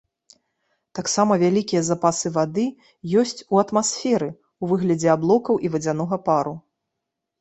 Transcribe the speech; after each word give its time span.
Таксама 0.99 1.33
вялікія 1.43 1.81
запасы 1.89 2.27
вады 2.39 2.65
ёсць 3.25 3.35
у 3.57 3.61
атмасферы, 3.65 4.29
у 4.65 4.73
выглядзе 4.73 5.09
аблокаў 5.17 5.55
і 5.67 5.73
вадзянога 5.75 6.15
пару. 6.31 6.55